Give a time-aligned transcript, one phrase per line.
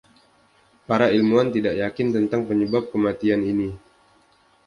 [0.87, 3.69] Para ilmuwan tidak yakin tentang penyebab kematian ini.